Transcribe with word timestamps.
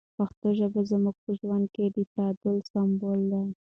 پښتو 0.17 0.47
ژبه 0.59 0.81
زموږ 0.91 1.15
په 1.25 1.31
ژوند 1.39 1.65
کې 1.75 1.85
د 1.95 1.97
تعادل 2.13 2.57
سمبول 2.71 3.19
دی. 3.31 3.43